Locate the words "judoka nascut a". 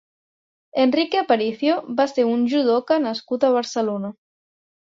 2.55-3.55